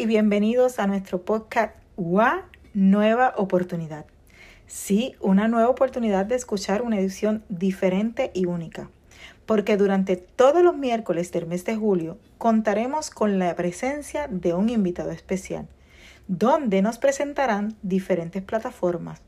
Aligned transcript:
Y 0.00 0.06
bienvenidos 0.06 0.78
a 0.78 0.86
nuestro 0.86 1.26
podcast 1.26 1.74
UA 1.96 2.48
Nueva 2.72 3.34
Oportunidad. 3.36 4.06
Sí, 4.66 5.14
una 5.20 5.46
nueva 5.46 5.68
oportunidad 5.68 6.24
de 6.24 6.36
escuchar 6.36 6.80
una 6.80 6.98
edición 6.98 7.44
diferente 7.50 8.30
y 8.32 8.46
única, 8.46 8.88
porque 9.44 9.76
durante 9.76 10.16
todos 10.16 10.62
los 10.64 10.74
miércoles 10.74 11.32
del 11.32 11.44
mes 11.44 11.66
de 11.66 11.76
julio 11.76 12.16
contaremos 12.38 13.10
con 13.10 13.38
la 13.38 13.54
presencia 13.56 14.26
de 14.26 14.54
un 14.54 14.70
invitado 14.70 15.10
especial, 15.10 15.68
donde 16.28 16.80
nos 16.80 16.96
presentarán 16.96 17.76
diferentes 17.82 18.42
plataformas 18.42 19.20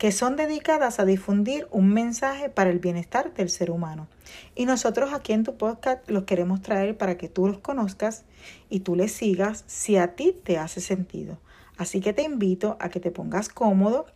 que 0.00 0.12
son 0.12 0.34
dedicadas 0.34 0.98
a 0.98 1.04
difundir 1.04 1.68
un 1.70 1.92
mensaje 1.92 2.48
para 2.48 2.70
el 2.70 2.78
bienestar 2.78 3.34
del 3.34 3.50
ser 3.50 3.70
humano. 3.70 4.08
Y 4.54 4.64
nosotros 4.64 5.12
aquí 5.12 5.34
en 5.34 5.44
tu 5.44 5.58
podcast 5.58 6.08
los 6.10 6.24
queremos 6.24 6.62
traer 6.62 6.96
para 6.96 7.18
que 7.18 7.28
tú 7.28 7.46
los 7.46 7.58
conozcas 7.58 8.24
y 8.70 8.80
tú 8.80 8.96
les 8.96 9.12
sigas 9.12 9.62
si 9.66 9.98
a 9.98 10.14
ti 10.14 10.34
te 10.42 10.56
hace 10.56 10.80
sentido. 10.80 11.36
Así 11.76 12.00
que 12.00 12.14
te 12.14 12.22
invito 12.22 12.78
a 12.80 12.88
que 12.88 12.98
te 12.98 13.10
pongas 13.10 13.50
cómodo, 13.50 14.06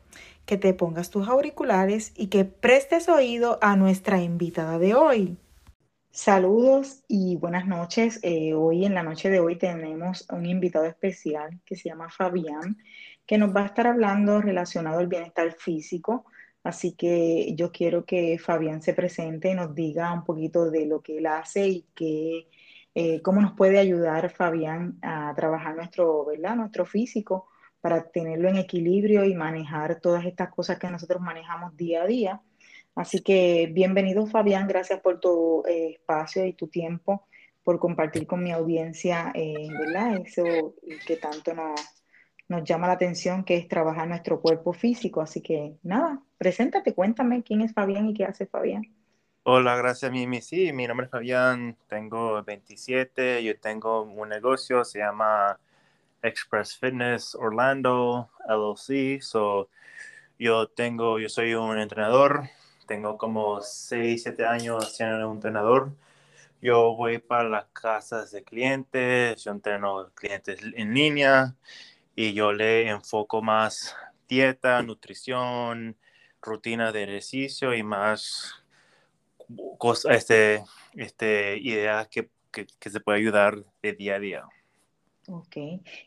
que 0.47 0.57
te 0.57 0.73
pongas 0.73 1.11
tus 1.11 1.29
auriculares 1.29 2.15
y 2.17 2.29
que 2.29 2.47
prestes 2.47 3.11
oído 3.11 3.59
a 3.61 3.77
nuestra 3.77 4.23
invitada 4.23 4.79
de 4.79 4.95
hoy. 4.95 5.37
Saludos 6.11 7.03
y 7.09 7.37
buenas 7.37 7.67
noches. 7.67 8.21
Eh, 8.23 8.55
hoy 8.55 8.87
en 8.87 8.95
la 8.95 9.03
noche 9.03 9.29
de 9.29 9.41
hoy 9.41 9.57
tenemos 9.57 10.27
un 10.31 10.47
invitado 10.47 10.87
especial 10.87 11.61
que 11.67 11.77
se 11.77 11.91
llama 11.91 12.09
Fabián 12.09 12.79
que 13.27 13.39
nos 13.39 13.55
va 13.55 13.63
a 13.63 13.67
estar 13.67 13.87
hablando 13.87 14.41
relacionado 14.41 14.99
al 14.99 15.07
bienestar 15.07 15.53
físico. 15.53 16.27
Así 16.63 16.93
que 16.93 17.55
yo 17.57 17.73
quiero 17.73 18.05
que 18.05 18.39
Fabián 18.39 18.83
se 18.83 18.95
presente 18.95 19.51
y 19.51 19.55
nos 19.55 19.75
diga 19.75 20.13
un 20.13 20.25
poquito 20.25 20.71
de 20.71 20.87
lo 20.87 21.03
que 21.03 21.19
él 21.19 21.27
hace 21.27 21.69
y 21.69 21.87
que, 21.95 22.49
eh, 22.95 23.21
cómo 23.23 23.41
nos 23.41 23.53
puede 23.53 23.79
ayudar 23.79 24.31
Fabián 24.31 24.99
a 25.03 25.33
trabajar 25.37 25.77
nuestro, 25.77 26.25
¿verdad? 26.25 26.57
nuestro 26.57 26.87
físico 26.87 27.49
para 27.81 28.09
tenerlo 28.11 28.49
en 28.49 28.57
equilibrio 28.57 29.25
y 29.25 29.35
manejar 29.35 30.01
todas 30.01 30.25
estas 30.25 30.49
cosas 30.51 30.79
que 30.79 30.91
nosotros 30.91 31.21
manejamos 31.21 31.77
día 31.77 32.03
a 32.03 32.07
día. 32.07 32.43
Así 32.95 33.21
que 33.23 33.69
bienvenido 33.73 34.27
Fabián, 34.27 34.69
gracias 34.69 35.01
por 35.01 35.21
tu 35.21 35.65
eh, 35.67 35.97
espacio 35.99 36.47
y 36.47 36.55
tu 36.55 36.69
tiempo, 36.69 37.27
por 37.63 37.79
compartir 37.79 38.27
con 38.27 38.43
mi 38.43 38.53
audiencia, 38.53 39.33
eh, 39.35 39.69
¿verdad? 39.79 40.23
Eso 40.25 40.75
que 41.07 41.17
tanto 41.17 41.53
nos, 41.55 41.81
nos 42.49 42.65
llama 42.65 42.87
la 42.87 42.95
atención, 42.95 43.45
que 43.45 43.57
es 43.57 43.69
trabajar 43.69 44.09
nuestro 44.09 44.41
cuerpo 44.41 44.73
físico. 44.73 45.21
Así 45.21 45.41
que 45.41 45.77
nada, 45.83 46.23
preséntate, 46.39 46.95
cuéntame 46.95 47.43
quién 47.43 47.61
es 47.63 47.73
Fabián 47.73 48.09
y 48.09 48.15
qué 48.15 48.25
hace 48.25 48.47
Fabián. 48.47 48.83
Hola, 49.43 49.77
gracias 49.77 50.11
Mimi. 50.11 50.41
Sí, 50.41 50.73
mi 50.73 50.87
nombre 50.87 51.05
es 51.07 51.11
Fabián, 51.11 51.77
tengo 51.87 52.43
27, 52.43 53.45
yo 53.45 53.59
tengo 53.61 54.03
un 54.03 54.29
negocio, 54.31 54.85
se 54.85 55.01
llama 55.01 55.59
Express 56.23 56.79
Fitness 56.79 57.35
Orlando 57.35 58.31
LLC. 58.49 59.21
So, 59.23 59.69
yo 60.39 60.69
tengo, 60.69 61.19
yo 61.19 61.29
soy 61.29 61.55
un 61.55 61.79
entrenador, 61.79 62.49
tengo 62.87 63.19
como 63.19 63.61
6, 63.61 64.23
7 64.23 64.47
años 64.47 64.97
siendo 64.97 65.29
un 65.29 65.37
entrenador. 65.37 65.93
Yo 66.63 66.97
voy 66.97 67.19
para 67.19 67.49
las 67.49 67.67
casas 67.67 68.31
de 68.31 68.43
clientes, 68.43 69.45
yo 69.45 69.53
entreno 69.53 70.11
clientes 70.15 70.61
en 70.75 70.95
línea 70.95 71.55
y 72.17 72.33
yo 72.33 72.53
le 72.53 72.89
enfoco 72.89 73.43
más 73.43 73.97
dieta, 74.29 74.83
nutrición, 74.83 75.97
rutina 76.41 76.93
de 76.93 77.05
ejercicio 77.05 77.75
y 77.75 77.83
más 77.83 78.65
cosas, 79.79 80.17
este, 80.17 80.63
este, 80.95 81.59
ideas 81.59 82.09
que, 82.09 82.31
que, 82.51 82.91
se 82.91 83.01
puede 83.01 83.19
ayudar 83.19 83.57
de 83.83 83.93
día 83.93 84.17
a 84.17 84.19
día. 84.19 84.45
Ok. 85.29 85.57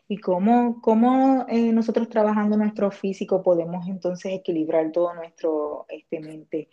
¿Y 0.06 0.18
cómo, 0.18 0.80
cómo 0.80 1.44
eh, 1.48 1.72
nosotros 1.72 2.08
trabajando 2.08 2.56
nuestro 2.56 2.90
físico 2.90 3.42
podemos 3.42 3.88
entonces 3.88 4.32
equilibrar 4.32 4.92
todo 4.92 5.12
nuestro 5.14 5.86
este, 5.88 6.20
mente? 6.20 6.68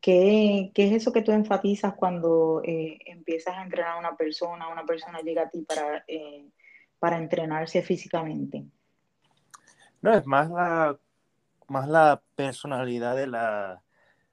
¿Qué, 0.00 0.70
¿Qué, 0.74 0.86
es 0.86 0.92
eso 0.92 1.12
que 1.12 1.22
tú 1.22 1.32
enfatizas 1.32 1.94
cuando 1.94 2.62
eh, 2.64 2.98
empiezas 3.06 3.56
a 3.56 3.64
entrenar 3.64 3.96
a 3.96 3.98
una 3.98 4.16
persona, 4.16 4.68
una 4.68 4.86
persona 4.86 5.20
llega 5.20 5.42
a 5.42 5.50
ti 5.50 5.62
para, 5.62 6.04
eh, 6.06 6.46
para 7.00 7.18
entrenarse 7.18 7.82
físicamente? 7.82 8.64
No, 10.02 10.12
es 10.12 10.26
más 10.26 10.50
la, 10.50 10.98
más 11.68 11.88
la 11.88 12.22
personalidad 12.34 13.16
de 13.16 13.26
la, 13.26 13.82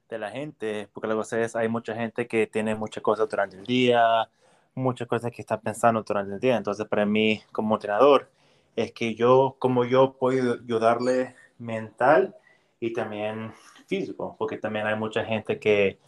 de 0.08 0.18
la 0.18 0.30
gente, 0.30 0.88
porque 0.92 1.08
la 1.08 1.14
cosa 1.14 1.40
es, 1.40 1.56
hay 1.56 1.68
mucha 1.68 1.94
gente 1.94 2.26
que 2.26 2.46
tiene 2.46 2.74
muchas 2.74 3.02
cosas 3.02 3.28
durante 3.28 3.56
el 3.56 3.64
día, 3.64 4.28
muchas 4.74 5.08
cosas 5.08 5.32
que 5.32 5.42
está 5.42 5.60
pensando 5.60 6.02
durante 6.02 6.34
el 6.34 6.40
día. 6.40 6.56
Entonces, 6.56 6.86
para 6.86 7.06
mí, 7.06 7.42
como 7.52 7.74
entrenador, 7.76 8.30
es 8.76 8.92
que 8.92 9.14
yo, 9.14 9.56
como 9.58 9.84
yo 9.84 10.16
puedo 10.18 10.54
ayudarle 10.54 11.34
mental 11.58 12.36
y 12.78 12.92
también 12.92 13.52
físico, 13.86 14.36
porque 14.38 14.58
también 14.58 14.86
hay 14.86 14.96
mucha 14.96 15.24
gente 15.24 15.58
que 15.58 15.98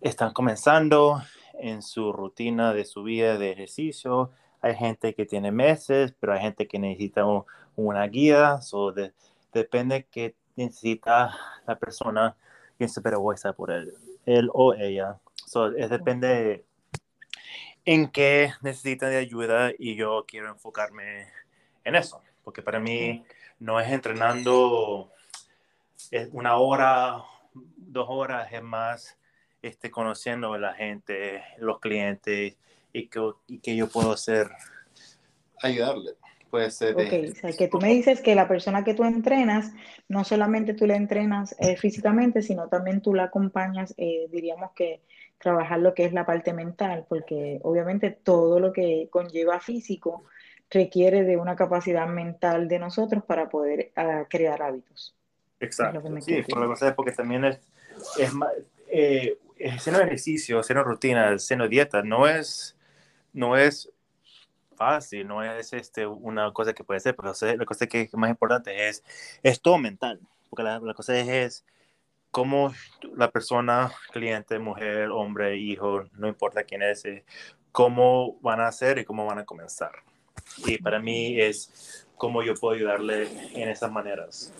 están 0.00 0.32
comenzando 0.32 1.20
en 1.54 1.82
su 1.82 2.12
rutina 2.12 2.72
de 2.72 2.84
su 2.84 3.02
vida 3.02 3.38
de 3.38 3.52
ejercicio. 3.52 4.30
Hay 4.60 4.74
gente 4.76 5.14
que 5.14 5.26
tiene 5.26 5.50
meses, 5.52 6.14
pero 6.18 6.34
hay 6.34 6.40
gente 6.40 6.66
que 6.68 6.78
necesita 6.78 7.24
un, 7.24 7.44
una 7.76 8.06
guía, 8.06 8.60
so 8.60 8.92
de, 8.92 9.12
depende 9.52 10.06
qué 10.10 10.34
necesita 10.56 11.36
la 11.66 11.78
persona, 11.78 12.36
quién 12.78 12.88
se 12.88 13.00
vergüenza 13.00 13.52
por 13.52 13.70
él, 13.70 13.92
él 14.24 14.50
o 14.52 14.74
ella. 14.74 15.18
So, 15.46 15.68
es, 15.76 15.90
depende 15.90 16.64
en 17.84 18.10
qué 18.10 18.52
necesita 18.62 19.08
de 19.08 19.18
ayuda 19.18 19.70
y 19.78 19.94
yo 19.94 20.24
quiero 20.26 20.48
enfocarme 20.48 21.28
en 21.84 21.94
eso, 21.94 22.22
porque 22.42 22.62
para 22.62 22.80
mí 22.80 23.24
no 23.60 23.78
es 23.78 23.90
entrenando 23.90 25.12
una 26.32 26.56
hora, 26.56 27.22
dos 27.54 28.06
horas, 28.08 28.52
es 28.52 28.62
más 28.62 29.16
este, 29.62 29.90
conociendo 29.90 30.52
a 30.52 30.58
la 30.58 30.74
gente, 30.74 31.42
los 31.58 31.80
clientes 31.80 32.56
y 32.92 33.08
que, 33.08 33.32
y 33.46 33.58
que 33.58 33.76
yo 33.76 33.88
puedo 33.88 34.12
hacer, 34.12 34.50
ayudarle. 35.62 36.12
Puede 36.50 36.70
ser. 36.70 36.94
Ok, 36.94 37.32
o 37.32 37.34
sea, 37.34 37.52
que 37.52 37.68
tú 37.68 37.78
me 37.78 37.88
dices 37.88 38.20
que 38.20 38.34
la 38.34 38.48
persona 38.48 38.84
que 38.84 38.94
tú 38.94 39.04
entrenas, 39.04 39.72
no 40.08 40.24
solamente 40.24 40.74
tú 40.74 40.86
la 40.86 40.96
entrenas 40.96 41.56
eh, 41.58 41.76
físicamente, 41.76 42.42
sino 42.42 42.68
también 42.68 43.00
tú 43.00 43.14
la 43.14 43.24
acompañas, 43.24 43.94
eh, 43.96 44.28
diríamos 44.30 44.72
que 44.72 45.00
trabajar 45.38 45.80
lo 45.80 45.94
que 45.94 46.04
es 46.04 46.12
la 46.12 46.24
parte 46.24 46.52
mental, 46.52 47.04
porque 47.08 47.60
obviamente 47.62 48.10
todo 48.10 48.60
lo 48.60 48.72
que 48.72 49.08
conlleva 49.10 49.60
físico 49.60 50.24
requiere 50.70 51.24
de 51.24 51.36
una 51.36 51.56
capacidad 51.56 52.06
mental 52.06 52.68
de 52.68 52.78
nosotros 52.78 53.24
para 53.24 53.48
poder 53.48 53.92
uh, 53.96 54.24
crear 54.28 54.62
hábitos. 54.62 55.14
Exacto. 55.60 56.02
sí, 56.20 56.42
por 56.42 56.66
lo 56.66 56.74
que 56.74 56.92
porque 56.92 57.12
también 57.12 57.44
es, 57.44 57.60
es 58.18 58.30
eh, 58.88 59.38
hacer 59.72 59.94
ejercicio, 59.94 60.58
hacer 60.58 60.76
rutina, 60.78 61.30
hacer 61.30 61.66
dieta, 61.68 62.02
no 62.02 62.26
es, 62.26 62.76
no 63.32 63.56
es 63.56 63.90
fácil, 64.76 65.26
no 65.26 65.42
es 65.42 65.72
este, 65.72 66.06
una 66.06 66.52
cosa 66.52 66.72
que 66.72 66.84
puede 66.84 67.00
ser, 67.00 67.16
pero 67.16 67.32
la 67.40 67.64
cosa 67.64 67.86
que 67.86 68.02
es 68.02 68.14
más 68.14 68.30
importante 68.30 68.88
es, 68.88 69.02
es 69.42 69.60
todo 69.60 69.78
mental, 69.78 70.20
porque 70.50 70.62
la, 70.62 70.94
cosa 70.94 71.18
es, 71.18 71.28
es 71.28 71.64
cómo 72.30 72.72
la 73.16 73.30
persona, 73.30 73.92
cliente, 74.12 74.58
mujer, 74.58 75.10
hombre, 75.10 75.56
hijo, 75.56 76.04
no 76.12 76.28
importa 76.28 76.64
quién 76.64 76.82
es, 76.82 77.04
eh, 77.04 77.24
cómo 77.72 78.38
van 78.40 78.60
a 78.60 78.68
hacer 78.68 78.98
y 78.98 79.04
cómo 79.04 79.26
van 79.26 79.38
a 79.38 79.44
comenzar. 79.44 79.92
Y 80.64 80.78
para 80.78 81.00
mí 81.00 81.40
es 81.40 82.06
cómo 82.16 82.42
yo 82.42 82.54
puedo 82.54 82.74
ayudarle 82.74 83.28
en 83.54 83.68
esas 83.68 83.90
maneras. 83.90 84.52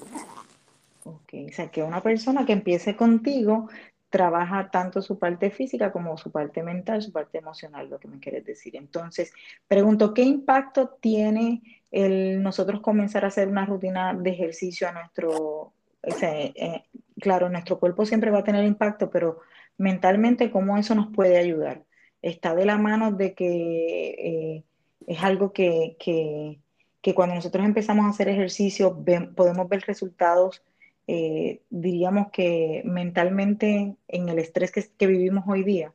Ok, 1.04 1.34
o 1.48 1.52
sea, 1.52 1.70
que 1.70 1.82
una 1.82 2.02
persona 2.02 2.44
que 2.44 2.52
empiece 2.52 2.96
contigo 2.96 3.68
trabaja 4.16 4.70
tanto 4.70 5.02
su 5.02 5.18
parte 5.18 5.50
física 5.50 5.92
como 5.92 6.16
su 6.16 6.30
parte 6.30 6.62
mental, 6.62 7.02
su 7.02 7.12
parte 7.12 7.36
emocional, 7.36 7.90
lo 7.90 7.98
que 7.98 8.08
me 8.08 8.18
quieres 8.18 8.46
decir. 8.46 8.74
Entonces, 8.74 9.30
pregunto, 9.68 10.14
¿qué 10.14 10.22
impacto 10.22 10.88
tiene 10.88 11.82
el 11.90 12.42
nosotros 12.42 12.80
comenzar 12.80 13.26
a 13.26 13.28
hacer 13.28 13.46
una 13.46 13.66
rutina 13.66 14.14
de 14.14 14.30
ejercicio 14.30 14.88
a 14.88 14.92
nuestro, 14.92 15.74
eh, 16.02 16.84
claro, 17.20 17.50
nuestro 17.50 17.78
cuerpo 17.78 18.06
siempre 18.06 18.30
va 18.30 18.38
a 18.38 18.44
tener 18.44 18.64
impacto, 18.64 19.10
pero 19.10 19.40
mentalmente, 19.76 20.50
¿cómo 20.50 20.78
eso 20.78 20.94
nos 20.94 21.08
puede 21.12 21.36
ayudar? 21.36 21.84
Está 22.22 22.54
de 22.54 22.64
la 22.64 22.78
mano 22.78 23.12
de 23.12 23.34
que 23.34 24.14
eh, 24.18 24.64
es 25.06 25.22
algo 25.22 25.52
que, 25.52 25.96
que, 26.00 26.58
que, 27.02 27.14
cuando 27.14 27.34
nosotros 27.34 27.66
empezamos 27.66 28.06
a 28.06 28.10
hacer 28.10 28.30
ejercicio 28.30 28.96
podemos 29.36 29.68
ver 29.68 29.82
resultados 29.86 30.62
eh, 31.06 31.62
diríamos 31.70 32.30
que 32.32 32.82
mentalmente 32.84 33.96
en 34.08 34.28
el 34.28 34.38
estrés 34.38 34.72
que, 34.72 35.06
vivimos 35.06 35.44
hoy 35.46 35.62
día. 35.62 35.92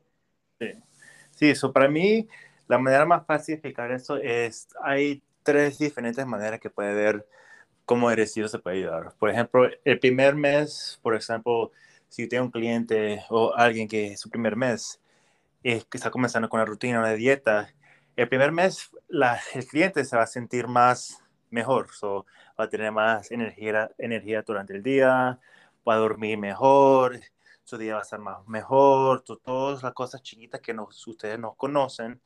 Sí, 0.60 0.68
sí, 1.32 1.50
eso 1.50 1.74
para 1.74 1.90
mí 1.90 2.28
la 2.68 2.78
manera 2.78 3.06
más 3.06 3.26
fácil 3.26 3.54
de 3.54 3.58
explicar 3.58 3.92
eso 3.92 4.18
es, 4.18 4.70
hay 4.82 5.22
tres 5.44 5.78
diferentes 5.78 6.26
maneras 6.26 6.60
que 6.60 6.70
puede 6.70 6.94
ver 6.94 7.28
cómo 7.86 8.10
ejercicio 8.10 8.48
se 8.48 8.60
puede 8.60 8.78
ayudar. 8.78 9.14
Por 9.20 9.30
ejemplo, 9.30 9.70
el 9.84 10.00
primer 10.00 10.36
mes, 10.36 11.00
por 11.02 11.16
ejemplo, 11.16 11.72
si 12.08 12.24
usted 12.24 12.40
un 12.40 12.52
cliente 12.52 13.24
o 13.30 13.54
alguien 13.56 13.88
que 13.88 14.14
es 14.14 14.20
su 14.20 14.30
primer 14.30 14.56
mes, 14.56 15.02
es 15.64 15.86
que 15.86 15.98
está 15.98 16.12
comenzando 16.12 16.48
con 16.50 16.60
la 16.60 16.66
rutina, 16.66 17.00
una 17.00 17.14
dieta, 17.14 17.74
el 18.16 18.30
primer 18.30 18.52
mes 18.52 18.90
la, 19.08 19.40
el 19.54 19.66
cliente 19.66 20.06
se 20.06 20.16
va 20.16 20.24
a 20.24 20.28
sentir 20.28 20.68
más 20.68 21.21
mejor, 21.52 21.90
so, 21.94 22.26
va 22.60 22.66
a 22.66 22.70
tener 22.70 22.92
más 22.92 23.32
energía, 23.32 23.92
energía 23.98 24.42
durante 24.42 24.74
el 24.74 24.84
día, 24.84 25.40
va 25.88 25.94
a 25.94 25.98
dormir 25.98 26.38
mejor, 26.38 27.20
su 27.64 27.78
día 27.78 27.94
va 27.94 28.00
a 28.00 28.04
estar 28.04 28.20
más 28.20 28.48
mejor, 28.48 29.24
todas 29.24 29.84
las 29.84 29.94
cosas 29.94 30.22
chiquitas 30.22 30.62
que 30.62 30.74
nos, 30.74 31.08
ustedes 31.08 31.40
no 31.40 31.54
conocen 31.54 32.22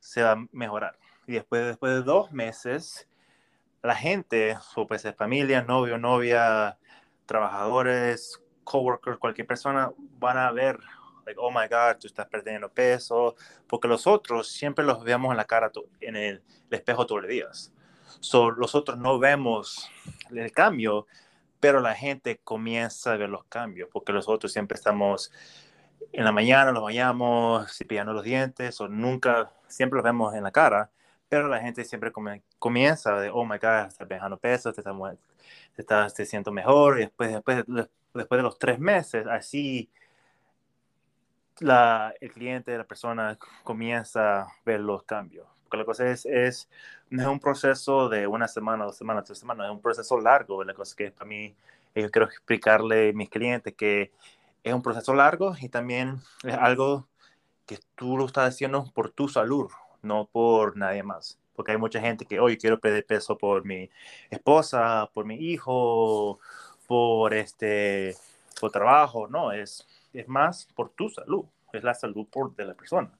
se 0.00 0.22
van 0.22 0.44
a 0.44 0.48
mejorar. 0.52 0.98
Y 1.26 1.34
después, 1.34 1.66
después 1.66 1.92
de 1.92 2.02
dos 2.02 2.32
meses, 2.32 3.08
la 3.82 3.94
gente, 3.94 4.58
su 4.74 4.86
pues 4.86 5.06
familia, 5.16 5.62
novio, 5.62 5.98
novia, 5.98 6.78
trabajadores, 7.26 8.40
coworkers, 8.64 9.18
cualquier 9.18 9.46
persona, 9.46 9.92
van 10.18 10.38
a 10.38 10.50
ver, 10.52 10.78
like, 11.26 11.38
oh 11.38 11.50
my 11.50 11.66
God, 11.68 11.98
tú 12.00 12.06
estás 12.06 12.26
perdiendo 12.26 12.68
peso, 12.68 13.36
porque 13.66 13.88
los 13.88 14.06
otros 14.06 14.48
siempre 14.48 14.84
los 14.84 15.04
vemos 15.04 15.30
en 15.30 15.36
la 15.36 15.44
cara, 15.44 15.70
en 16.00 16.16
el, 16.16 16.42
espejo 16.70 17.06
todos 17.06 17.22
los 17.22 17.30
días. 17.30 17.72
So, 18.20 18.50
los 18.50 18.74
otros 18.74 18.98
no 18.98 19.18
vemos 19.18 19.90
el 20.30 20.52
cambio, 20.52 21.06
pero 21.60 21.80
la 21.80 21.94
gente 21.94 22.40
comienza 22.42 23.12
a 23.12 23.16
ver 23.16 23.28
los 23.28 23.44
cambios, 23.44 23.88
porque 23.92 24.12
los 24.12 24.28
otros 24.28 24.52
siempre 24.52 24.76
estamos 24.76 25.30
en 26.12 26.24
la 26.24 26.32
mañana, 26.32 26.72
nos 26.72 26.82
bañamos, 26.82 27.76
cepillando 27.76 28.12
los 28.12 28.24
dientes, 28.24 28.80
o 28.80 28.88
nunca, 28.88 29.52
siempre 29.68 29.98
los 29.98 30.04
vemos 30.04 30.34
en 30.34 30.42
la 30.42 30.50
cara, 30.50 30.90
pero 31.28 31.48
la 31.48 31.60
gente 31.60 31.84
siempre 31.84 32.12
comienza 32.58 33.20
de, 33.20 33.30
oh 33.30 33.44
my 33.44 33.58
God, 33.58 33.86
estás 33.88 34.08
dejando 34.08 34.38
peso, 34.38 34.72
te 34.72 34.80
estás, 34.80 34.96
te 35.76 35.82
estás 35.82 36.14
te 36.14 36.26
siento 36.26 36.50
mejor, 36.50 36.98
y 36.98 37.02
después, 37.02 37.32
después, 37.32 37.64
después 38.14 38.38
de 38.38 38.42
los 38.42 38.58
tres 38.58 38.78
meses, 38.78 39.26
así 39.26 39.90
la, 41.60 42.14
el 42.20 42.32
cliente, 42.32 42.76
la 42.76 42.84
persona 42.84 43.38
comienza 43.62 44.42
a 44.42 44.48
ver 44.64 44.80
los 44.80 45.04
cambios. 45.04 45.46
La 45.72 45.84
cosa 45.84 46.10
es, 46.10 46.26
es, 46.26 46.68
no 47.10 47.22
es 47.22 47.28
un 47.28 47.40
proceso 47.40 48.08
de 48.08 48.26
una 48.26 48.48
semana, 48.48 48.84
dos 48.84 48.96
semanas, 48.96 49.24
tres 49.24 49.38
semanas, 49.38 49.66
es 49.66 49.72
un 49.72 49.80
proceso 49.80 50.20
largo. 50.20 50.64
La 50.64 50.74
cosa 50.74 50.96
que 50.96 51.10
para 51.10 51.28
mí, 51.28 51.54
yo 51.94 52.10
quiero 52.10 52.26
explicarle 52.26 53.10
a 53.10 53.12
mis 53.12 53.30
clientes 53.30 53.74
que 53.74 54.12
es 54.62 54.74
un 54.74 54.82
proceso 54.82 55.14
largo 55.14 55.54
y 55.60 55.68
también 55.68 56.20
es 56.44 56.54
algo 56.54 57.06
que 57.66 57.78
tú 57.94 58.16
lo 58.16 58.26
estás 58.26 58.48
haciendo 58.48 58.90
por 58.94 59.10
tu 59.10 59.28
salud, 59.28 59.70
no 60.02 60.26
por 60.26 60.76
nadie 60.76 61.02
más. 61.02 61.38
Porque 61.54 61.72
hay 61.72 61.78
mucha 61.78 62.00
gente 62.00 62.26
que, 62.26 62.40
hoy 62.40 62.56
quiero 62.56 62.80
perder 62.80 63.06
peso 63.06 63.36
por 63.38 63.64
mi 63.64 63.90
esposa, 64.30 65.10
por 65.14 65.24
mi 65.24 65.36
hijo, 65.36 66.40
por 66.86 67.34
este, 67.34 68.16
por 68.60 68.70
trabajo. 68.72 69.28
No, 69.28 69.52
es, 69.52 69.86
es 70.12 70.26
más 70.26 70.66
por 70.74 70.90
tu 70.90 71.08
salud, 71.10 71.44
es 71.72 71.84
la 71.84 71.94
salud 71.94 72.26
por, 72.30 72.54
de 72.56 72.64
la 72.64 72.74
persona. 72.74 73.10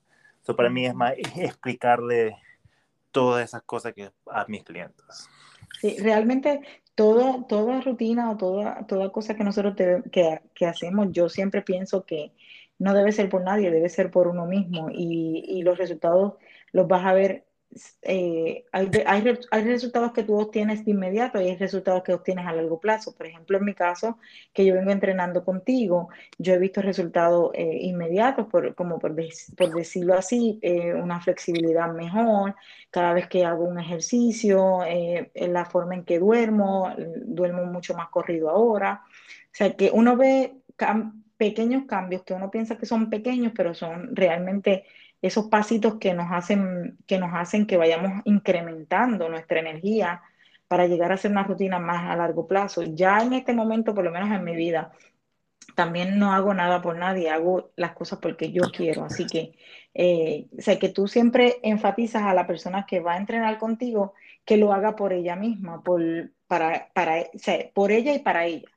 Eso 0.42 0.56
para 0.56 0.70
mí 0.70 0.87
es 0.87 0.94
más 0.94 1.14
explicarle 1.37 2.37
todas 3.12 3.44
esas 3.44 3.62
cosas 3.62 3.92
que, 3.94 4.10
a 4.26 4.44
mis 4.48 4.64
clientes. 4.64 5.28
Sí, 5.81 5.96
realmente 5.98 6.60
toda, 6.94 7.46
toda 7.46 7.81
rutina 7.81 8.31
o 8.31 8.37
toda, 8.37 8.87
toda 8.87 9.10
cosa 9.10 9.34
que 9.34 9.44
nosotros 9.44 9.75
que, 10.10 10.40
que, 10.54 10.66
hacemos, 10.66 11.08
yo 11.10 11.28
siempre 11.28 11.62
pienso 11.62 12.04
que 12.04 12.32
no 12.78 12.94
debe 12.94 13.12
ser 13.12 13.28
por 13.28 13.42
nadie, 13.42 13.70
debe 13.70 13.88
ser 13.88 14.10
por 14.10 14.28
uno 14.28 14.46
mismo 14.46 14.90
y, 14.90 15.44
y 15.46 15.62
los 15.62 15.78
resultados 15.78 16.34
los 16.72 16.88
vas 16.88 17.04
a 17.04 17.12
ver 17.12 17.44
eh, 18.02 18.64
hay, 18.72 18.90
hay, 19.50 19.62
resultados 19.64 20.12
que 20.12 20.25
tú 20.25 20.38
obtienes 20.38 20.84
de 20.84 20.90
inmediato 20.90 21.40
y 21.40 21.49
hay 21.50 21.56
resultados 21.56 22.02
que 22.02 22.12
obtienes 22.12 22.46
a 22.46 22.52
largo 22.52 22.81
plazo. 22.81 23.14
Por 23.14 23.26
ejemplo, 23.26 23.58
en 23.58 23.64
mi 23.64 23.75
caso, 23.75 24.19
que 24.52 24.64
yo 24.64 24.75
vengo 24.75 24.90
entrenando 24.90 25.44
contigo, 25.44 26.08
yo 26.38 26.55
he 26.55 26.58
visto 26.58 26.82
resultados 26.82 27.52
eh, 27.55 27.78
inmediatos, 27.82 28.46
por, 28.49 28.75
como 28.75 28.99
por, 28.99 29.14
por 29.56 29.75
decirlo 29.75 30.14
así, 30.14 30.58
eh, 30.62 30.94
una 30.94 31.20
flexibilidad 31.20 31.93
mejor 31.93 32.56
cada 32.90 33.12
vez 33.12 33.28
que 33.28 33.44
hago 33.44 33.64
un 33.64 33.78
ejercicio, 33.78 34.81
en 34.84 35.52
la 35.52 35.64
forma 35.64 35.94
en 35.94 36.05
que 36.05 36.19
duermo, 36.19 36.93
duermo 37.25 37.64
mucho 37.66 37.94
más 37.94 38.08
corrido 38.08 38.50
ahora. 38.50 39.02
O 39.05 39.55
sea, 39.55 39.76
que 39.76 39.90
uno 39.93 40.16
ve 40.16 40.55
pequeños 41.37 41.84
cambios 41.87 42.23
que 42.23 42.34
uno 42.34 42.50
piensa 42.50 42.76
que 42.76 42.84
son 42.84 43.08
pequeños, 43.08 43.52
pero 43.56 43.75
son 43.75 44.14
realmente 44.14 44.84
esos 45.22 45.46
pasitos 45.46 45.96
que 45.96 46.14
nos 46.14 46.31
hacen 46.31 46.99
que, 47.06 47.19
nos 47.19 47.31
hacen 47.34 47.67
que 47.67 47.76
vayamos 47.76 48.22
incrementando 48.25 49.28
nuestra 49.28 49.61
energía 49.61 50.22
para 50.69 50.87
llegar 50.87 51.11
a 51.11 51.14
hacer 51.14 51.31
una 51.31 51.43
rutina 51.43 51.78
más 51.78 52.08
a 52.11 52.17
largo 52.17 52.46
plazo. 52.46 52.82
Ya 52.82 53.20
en 53.22 53.32
este 53.32 53.52
momento, 53.52 53.94
por 53.94 54.05
lo 54.05 54.12
menos 54.12 54.31
en 54.31 54.44
mi 54.44 54.55
vida, 54.55 54.93
también 55.75 56.19
no 56.19 56.32
hago 56.32 56.55
nada 56.55 56.82
por 56.82 56.96
nadie, 56.96 57.31
hago 57.31 57.72
las 57.76 57.93
cosas 57.93 58.19
porque 58.20 58.52
yo 58.52 58.62
quiero. 58.72 59.05
Así 59.05 59.26
que, 59.26 59.56
eh, 59.94 60.46
sé 60.58 60.78
que 60.78 60.88
tú 60.88 61.08
siempre 61.08 61.56
enfatizas 61.62 62.23
a 62.23 62.34
la 62.34 62.46
persona 62.46 62.87
que 62.87 63.00
va 63.00 63.14
a 63.14 63.19
entrenar 63.19 63.58
contigo 63.58 64.14
que 64.44 64.56
lo 64.56 64.73
haga 64.73 64.96
por 64.96 65.12
ella 65.12 65.37
misma, 65.37 65.82
por, 65.82 66.02
para, 66.46 66.90
para, 66.94 67.25
por 67.75 67.93
ella 67.93 68.14
y 68.14 68.20
para 68.20 68.46
ella. 68.46 68.69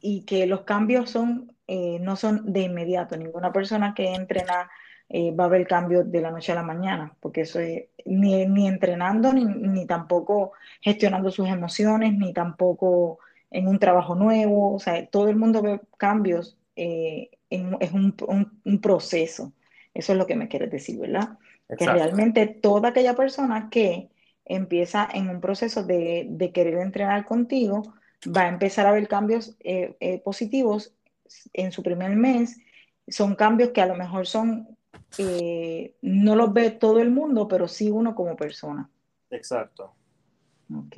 Y 0.00 0.24
que 0.24 0.46
los 0.46 0.62
cambios 0.62 1.10
son, 1.10 1.56
eh, 1.66 1.98
no 2.00 2.16
son 2.16 2.52
de 2.52 2.62
inmediato. 2.62 3.16
Ninguna 3.16 3.52
persona 3.52 3.94
que 3.94 4.14
entrena 4.14 4.70
eh, 5.16 5.30
va 5.30 5.44
a 5.44 5.46
haber 5.46 5.64
cambio 5.64 6.02
de 6.02 6.20
la 6.20 6.32
noche 6.32 6.50
a 6.50 6.56
la 6.56 6.64
mañana, 6.64 7.14
porque 7.20 7.42
eso 7.42 7.60
es 7.60 7.84
ni, 8.04 8.46
ni 8.46 8.66
entrenando, 8.66 9.32
ni, 9.32 9.44
ni, 9.44 9.86
tampoco 9.86 10.54
gestionando 10.80 11.30
sus 11.30 11.48
emociones, 11.48 12.14
ni 12.14 12.32
tampoco 12.32 13.20
en 13.52 13.68
un 13.68 13.78
trabajo 13.78 14.16
nuevo. 14.16 14.74
O 14.74 14.80
sea, 14.80 15.06
todo 15.06 15.28
el 15.28 15.36
mundo 15.36 15.62
ve 15.62 15.80
cambios, 15.98 16.58
eh, 16.74 17.30
en, 17.48 17.76
es 17.78 17.92
un, 17.92 18.16
un, 18.64 18.80
proceso. 18.80 19.52
Eso 19.94 20.12
es 20.14 20.18
lo 20.18 20.26
que 20.26 20.34
me 20.34 20.48
quieres 20.48 20.72
decir, 20.72 20.98
¿verdad? 20.98 21.38
Que 21.78 21.86
realmente 21.86 22.48
toda 22.48 22.88
aquella 22.88 23.14
persona 23.14 23.68
que 23.70 24.10
empieza 24.44 25.08
en 25.14 25.28
un 25.28 25.40
proceso 25.40 25.84
de, 25.84 26.26
de 26.28 26.50
querer 26.50 26.78
entrenar 26.78 27.24
contigo, 27.24 27.94
va 28.36 28.42
a 28.42 28.48
empezar 28.48 28.84
a 28.86 28.92
ver 28.92 29.06
cambios 29.06 29.56
eh, 29.60 30.20
positivos 30.24 30.92
en 31.52 31.70
su 31.70 31.84
primer 31.84 32.16
mes. 32.16 32.58
Son 33.06 33.36
cambios 33.36 33.70
que 33.70 33.80
a 33.80 33.86
lo 33.86 33.94
mejor 33.94 34.26
son 34.26 34.76
eh, 35.18 35.94
no 36.02 36.36
los 36.36 36.52
ve 36.52 36.70
todo 36.70 37.00
el 37.00 37.10
mundo, 37.10 37.48
pero 37.48 37.68
sí 37.68 37.90
uno 37.90 38.14
como 38.14 38.36
persona. 38.36 38.90
Exacto. 39.30 39.94
Ok. 40.74 40.96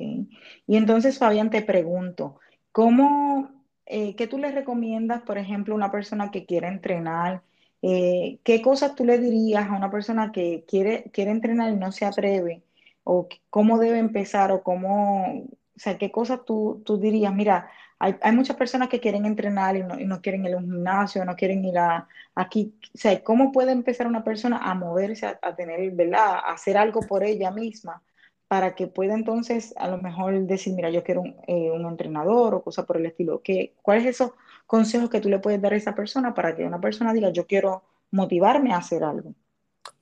Y 0.67 0.77
entonces, 0.77 1.17
Fabián, 1.17 1.49
te 1.49 1.61
pregunto, 1.61 2.39
¿cómo, 2.71 3.49
eh, 3.85 4.15
qué 4.15 4.27
tú 4.27 4.37
le 4.37 4.51
recomiendas, 4.51 5.21
por 5.21 5.37
ejemplo, 5.37 5.73
a 5.73 5.77
una 5.77 5.91
persona 5.91 6.31
que 6.31 6.45
quiere 6.45 6.67
entrenar? 6.67 7.43
Eh, 7.81 8.39
¿Qué 8.43 8.61
cosas 8.61 8.95
tú 8.95 9.05
le 9.05 9.19
dirías 9.19 9.69
a 9.69 9.75
una 9.75 9.91
persona 9.91 10.31
que 10.31 10.65
quiere, 10.67 11.09
quiere 11.11 11.31
entrenar 11.31 11.71
y 11.71 11.77
no 11.77 11.91
se 11.91 12.05
atreve? 12.05 12.63
¿O 13.03 13.27
cómo 13.49 13.77
debe 13.77 13.99
empezar? 13.99 14.51
¿O 14.51 14.63
cómo, 14.63 15.43
o 15.43 15.79
sea, 15.79 15.97
qué 15.97 16.11
cosas 16.11 16.43
tú, 16.45 16.81
tú 16.85 16.97
dirías? 16.97 17.33
Mira, 17.33 17.69
hay, 17.99 18.15
hay, 18.21 18.31
muchas 18.31 18.55
personas 18.55 18.89
que 18.89 18.99
quieren 18.99 19.25
entrenar 19.25 19.75
y 19.75 19.83
no, 19.83 19.99
y 19.99 20.05
no, 20.05 20.21
quieren 20.21 20.45
ir 20.45 20.53
a 20.53 20.57
un 20.57 20.65
gimnasio, 20.65 21.25
no 21.25 21.35
quieren 21.35 21.65
ir 21.65 21.77
a 21.77 22.07
aquí. 22.35 22.73
O 22.93 22.97
sea, 22.97 23.23
¿cómo 23.23 23.51
puede 23.51 23.71
empezar 23.71 24.07
una 24.07 24.23
persona 24.23 24.57
a 24.57 24.75
moverse, 24.75 25.25
a, 25.41 25.55
tener, 25.55 25.91
¿verdad? 25.91 26.35
A 26.35 26.53
hacer 26.53 26.77
algo 26.77 27.01
por 27.01 27.23
ella 27.23 27.51
misma 27.51 28.03
para 28.47 28.75
que 28.75 28.87
pueda 28.87 29.13
entonces 29.13 29.73
a 29.77 29.89
lo 29.89 29.97
mejor 29.97 30.39
decir, 30.41 30.73
mira, 30.73 30.89
yo 30.89 31.03
quiero 31.03 31.21
un, 31.21 31.35
eh, 31.47 31.71
un 31.71 31.85
entrenador 31.85 32.55
o 32.55 32.63
cosas 32.63 32.85
por 32.85 32.97
el 32.97 33.05
estilo? 33.05 33.41
¿Qué, 33.43 33.73
¿Cuáles 33.81 34.15
son 34.15 34.27
esos 34.27 34.39
consejos 34.65 35.09
que 35.09 35.19
tú 35.19 35.29
le 35.29 35.39
puedes 35.39 35.61
dar 35.61 35.73
a 35.73 35.77
esa 35.77 35.95
persona 35.95 36.33
para 36.33 36.55
que 36.55 36.63
una 36.63 36.79
persona 36.79 37.13
diga, 37.13 37.29
yo 37.29 37.45
quiero 37.47 37.83
motivarme 38.11 38.73
a 38.73 38.77
hacer 38.77 39.03
algo? 39.03 39.33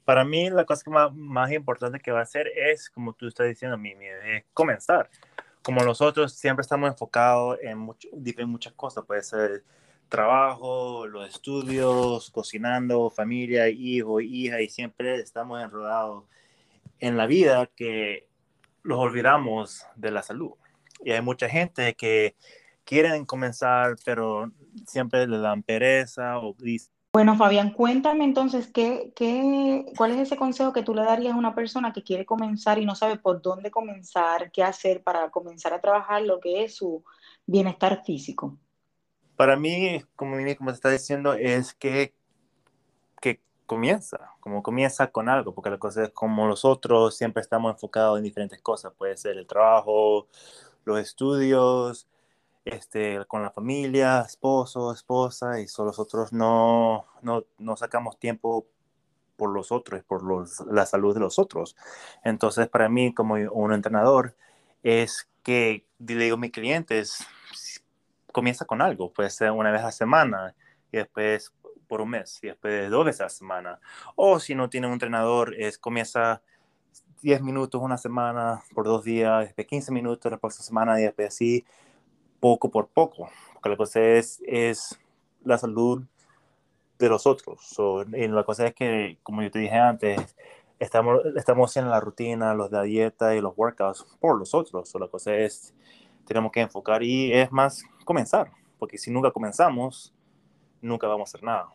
Para 0.04 0.24
mí 0.24 0.50
la 0.52 0.66
cosa 0.66 0.90
más, 0.92 1.14
más 1.16 1.52
importante 1.52 2.00
que 2.00 2.12
va 2.12 2.20
a 2.20 2.24
hacer 2.24 2.48
es, 2.56 2.90
como 2.92 3.14
tú 3.14 3.28
estás 3.28 3.48
diciendo, 3.48 3.78
Mimi, 3.78 4.06
es 4.06 4.44
comenzar 4.54 5.10
como 5.66 5.84
nosotros 5.84 6.32
siempre 6.34 6.62
estamos 6.62 6.92
enfocados 6.92 7.58
en, 7.60 7.80
mucho, 7.80 8.08
en 8.14 8.50
muchas 8.50 8.74
cosas, 8.74 9.04
puede 9.04 9.24
ser 9.24 9.64
trabajo, 10.10 11.08
los 11.08 11.28
estudios, 11.28 12.30
cocinando, 12.30 13.10
familia, 13.10 13.68
hijo, 13.68 14.22
hija, 14.22 14.62
y 14.62 14.70
siempre 14.70 15.16
estamos 15.16 15.64
enredados 15.64 16.26
en 17.00 17.18
la 17.18 17.26
vida 17.26 17.68
que 17.76 18.28
los 18.84 19.00
olvidamos 19.00 19.88
de 19.96 20.12
la 20.12 20.22
salud. 20.22 20.52
Y 21.04 21.14
hay 21.14 21.22
mucha 21.22 21.50
gente 21.50 21.96
que 21.96 22.36
quieren 22.84 23.26
comenzar, 23.26 23.96
pero 24.06 24.52
siempre 24.86 25.26
le 25.26 25.40
dan 25.40 25.64
pereza 25.64 26.38
o 26.38 26.56
dicen, 26.60 26.94
bueno, 27.16 27.38
Fabián, 27.38 27.72
cuéntame 27.72 28.26
entonces, 28.26 28.68
¿qué, 28.68 29.14
qué, 29.16 29.86
cuál 29.96 30.12
es 30.12 30.18
ese 30.18 30.36
consejo 30.36 30.74
que 30.74 30.84
tú 30.84 30.94
le 30.94 31.02
darías 31.02 31.34
a 31.34 31.38
una 31.38 31.56
persona 31.56 31.94
que 31.94 32.04
quiere 32.04 32.26
comenzar 32.26 32.78
y 32.78 32.86
no 32.86 32.94
sabe 32.94 33.18
por 33.18 33.42
dónde 33.42 33.72
comenzar, 33.72 34.52
qué 34.52 34.64
hacer 34.64 35.02
para 35.02 35.32
comenzar 35.32 35.72
a 35.72 35.80
trabajar 35.80 36.24
lo 36.24 36.42
que 36.42 36.66
es 36.66 36.76
su 36.76 37.06
bienestar 37.46 38.04
físico? 38.04 38.58
Para 39.38 39.56
mí, 39.56 40.04
como, 40.18 40.36
como 40.58 40.72
está 40.72 40.90
diciendo, 40.90 41.32
es 41.36 41.74
que, 41.74 42.14
que 43.22 43.40
comienza, 43.66 44.34
como 44.42 44.62
comienza 44.62 45.10
con 45.10 45.30
algo, 45.30 45.56
porque 45.56 45.70
la 45.70 45.80
cosa 45.80 46.04
es 46.04 46.10
como 46.10 46.46
nosotros 46.50 47.16
siempre 47.16 47.40
estamos 47.40 47.72
enfocados 47.72 48.18
en 48.18 48.26
diferentes 48.26 48.62
cosas, 48.62 48.92
puede 48.92 49.16
ser 49.16 49.38
el 49.38 49.48
trabajo, 49.48 50.28
los 50.84 51.00
estudios, 51.00 52.10
este, 52.66 53.24
con 53.28 53.44
la 53.44 53.52
familia, 53.52 54.22
esposo, 54.22 54.92
esposa, 54.92 55.60
y 55.62 55.68
solo 55.68 55.90
nosotros 55.90 56.34
no, 56.34 57.06
no, 57.22 57.46
no 57.60 57.78
sacamos 57.78 58.20
tiempo 58.20 58.68
por 59.38 59.52
los 59.52 59.72
otros, 59.72 60.04
por 60.04 60.24
los, 60.24 60.62
la 60.72 60.86
salud 60.86 61.14
de 61.14 61.20
los 61.20 61.40
otros. 61.40 61.76
Entonces, 62.24 62.68
para 62.68 62.90
mí, 62.90 63.14
como 63.14 63.36
un 63.36 63.74
entrenador, 63.74 64.36
es 64.84 65.30
que 65.44 65.86
le 66.00 66.16
digo 66.16 66.36
a 66.36 66.40
mis 66.40 66.52
clientes, 66.52 67.26
comienza 68.32 68.66
con 68.66 68.82
algo, 68.82 69.14
puede 69.14 69.30
ser 69.30 69.52
una 69.52 69.72
vez 69.72 69.82
a 69.82 69.86
la 69.86 69.92
semana 69.92 70.56
y 70.92 70.98
después 70.98 71.54
por 71.88 72.02
un 72.02 72.10
mes 72.10 72.40
y 72.42 72.48
después 72.48 72.90
dos 72.90 73.06
veces 73.06 73.22
a 73.22 73.26
la 73.26 73.30
semana. 73.30 73.80
O 74.16 74.40
si 74.40 74.56
no 74.56 74.70
tiene 74.70 74.88
un 74.88 74.94
entrenador, 74.94 75.56
es 75.56 75.78
comienza 75.78 76.42
10 77.22 77.42
minutos 77.42 77.82
una 77.82 77.98
semana 77.98 78.64
por 78.74 78.86
dos 78.86 79.04
días, 79.04 79.46
después 79.46 79.68
15 79.68 79.92
minutos 79.92 80.32
la 80.32 80.38
próxima 80.38 80.64
semana 80.64 81.00
y 81.00 81.04
después 81.04 81.30
así 81.30 81.66
poco 82.46 82.70
por 82.70 82.90
poco. 82.90 83.28
Porque 83.54 83.70
la 83.70 83.76
cosa 83.76 84.00
es, 84.00 84.40
es 84.46 85.00
la 85.44 85.58
salud 85.58 86.04
de 87.00 87.10
los 87.10 87.26
otros. 87.26 87.76
y 88.14 88.28
la 88.28 88.44
cosa 88.44 88.68
es 88.68 88.76
que, 88.76 89.18
como 89.24 89.42
yo 89.42 89.50
te 89.50 89.58
dije 89.58 89.76
antes, 89.76 90.36
estamos, 90.78 91.22
estamos 91.36 91.76
en 91.76 91.90
la 91.90 92.00
rutina, 92.00 92.54
los 92.54 92.70
de 92.70 92.78
la 92.78 92.84
dieta 92.84 93.34
y 93.34 93.42
los 93.42 93.58
workouts 93.58 94.06
por 94.20 94.38
los 94.38 94.54
otros. 94.54 94.90
So, 94.90 95.00
la 95.00 95.08
cosa 95.08 95.34
es, 95.34 95.74
tenemos 96.28 96.52
que 96.52 96.62
enfocar 96.62 97.02
y 97.02 97.34
es 97.34 97.52
más 97.52 97.84
comenzar, 98.06 98.52
porque 98.78 99.00
si 99.00 99.10
nunca 99.10 99.32
comenzamos, 99.32 100.14
nunca 100.82 101.08
vamos 101.08 101.30
a 101.30 101.32
hacer 101.32 101.44
nada. 101.44 101.70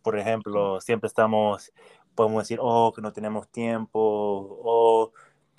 Por 0.00 0.16
ejemplo, 0.16 0.80
siempre 0.80 1.08
estamos, 1.08 1.72
podemos 2.14 2.44
decir, 2.44 2.60
oh, 2.62 2.92
que 2.94 3.02
no 3.02 3.12
tenemos 3.12 3.48
tiempo, 3.48 3.98
o 4.00 5.10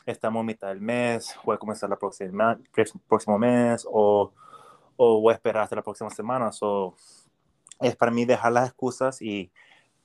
estamos 0.06 0.40
a 0.40 0.44
mitad 0.44 0.70
del 0.70 0.80
mes, 0.80 1.36
voy 1.44 1.56
a 1.56 1.60
comenzar 1.60 1.90
la 1.90 1.98
próxima, 1.98 2.54
el 2.54 3.02
próximo 3.06 3.38
mes, 3.38 3.86
o, 3.92 4.32
o 4.98 5.22
voy 5.22 5.32
a 5.32 5.36
esperar 5.36 5.64
hasta 5.64 5.76
la 5.76 5.82
próxima 5.82 6.10
semana. 6.10 6.52
So, 6.52 6.96
es 7.80 7.96
para 7.96 8.12
mí 8.12 8.26
dejar 8.26 8.52
las 8.52 8.70
excusas 8.70 9.22
y 9.22 9.52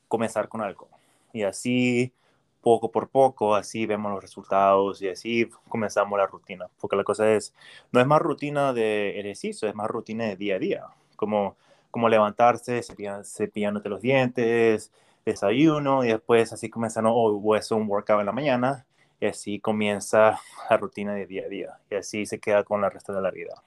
comenzar 0.09 0.49
con 0.49 0.61
algo. 0.61 0.88
Y 1.32 1.42
así, 1.42 2.12
poco 2.61 2.90
por 2.90 3.09
poco, 3.09 3.54
así 3.54 3.87
vemos 3.87 4.12
los 4.12 4.23
resultados 4.23 5.00
y 5.02 5.09
así 5.09 5.49
comenzamos 5.68 6.18
la 6.18 6.26
rutina. 6.26 6.66
Porque 6.80 6.97
la 6.97 7.04
cosa 7.04 7.30
es, 7.30 7.54
no 7.92 8.00
es 8.00 8.06
más 8.06 8.20
rutina 8.20 8.73
de 8.73 9.20
ejercicio, 9.20 9.68
es 9.68 9.75
más 9.75 9.88
rutina 9.88 10.25
de 10.25 10.37
día 10.37 10.56
a 10.56 10.59
día. 10.59 10.85
Como, 11.16 11.56
como 11.90 12.09
levantarse, 12.09 12.82
cepillándote 12.82 13.88
los 13.88 14.00
dientes, 14.02 14.92
desayuno 15.25 16.04
y 16.04 16.09
después 16.09 16.52
así 16.52 16.68
comenzando, 16.70 17.14
oh, 17.14 17.32
voy 17.38 17.61
un 17.70 17.88
workout 17.88 18.20
en 18.20 18.26
la 18.26 18.32
mañana 18.32 18.87
y 19.20 19.26
así 19.26 19.61
comienza 19.61 20.40
la 20.70 20.76
rutina 20.76 21.14
de 21.14 21.26
día 21.26 21.44
a 21.44 21.49
día 21.49 21.78
y 21.90 21.94
así 21.97 22.26
se 22.26 22.40
queda 22.40 22.64
con 22.64 22.80
la 22.80 22.90
resto 22.90 23.12
de 23.12 23.20
la 23.20 23.30
vida. 23.30 23.62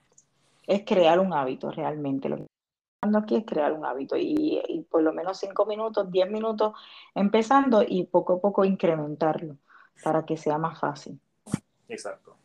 Es 0.68 0.84
crear 0.86 1.20
un 1.20 1.34
hábito 1.34 1.72
realmente. 1.72 2.30
Lo 2.30 2.46
aquí 3.18 3.36
es 3.36 3.46
crear 3.46 3.74
un 3.74 3.86
hábito 3.86 4.16
y, 4.18 4.86
por 4.90 5.02
lo 5.02 5.14
menos 5.14 5.38
5 5.38 5.66
minutos, 5.66 6.10
10 6.10 6.30
minutos 6.30 6.74
empezando 7.14 7.84
y 7.86 8.06
poco 8.06 8.34
a 8.34 8.42
poco 8.42 8.64
incrementarlo 8.64 9.58
para 10.04 10.26
que 10.26 10.38
sea 10.38 10.58
más 10.58 10.80
fácil. 10.80 11.20
Exacto. 11.88 12.38